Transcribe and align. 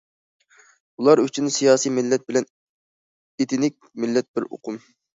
ئۇلار 1.01 1.21
ئۈچۈن« 1.25 1.51
سىياسىي 1.59 1.95
مىللەت» 1.99 2.27
بىلەن« 2.33 2.51
ئېتنىك 2.51 3.81
مىللەت» 4.05 4.33
بىر 4.37 4.53
ئۇقۇم. 4.53 4.87